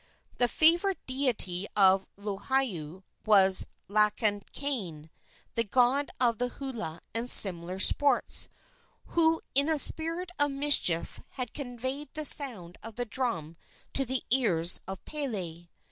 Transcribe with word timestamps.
The 0.37 0.47
favorite 0.47 0.97
deity 1.05 1.67
of 1.75 2.07
Lohiau 2.17 3.03
was 3.23 3.67
Lakakane, 3.87 5.11
the 5.53 5.63
god 5.63 6.09
of 6.19 6.39
the 6.39 6.47
hula 6.47 7.01
and 7.13 7.29
similar 7.29 7.77
sports, 7.77 8.49
who 9.09 9.41
in 9.53 9.69
a 9.69 9.77
spirit 9.77 10.31
of 10.39 10.49
mischief 10.49 11.19
had 11.33 11.53
conveyed 11.53 12.09
the 12.15 12.25
sound 12.25 12.79
of 12.81 12.95
the 12.95 13.05
drum 13.05 13.57
to 13.93 14.03
the 14.03 14.23
ears 14.31 14.81
of 14.87 15.05
Pele. 15.05 15.67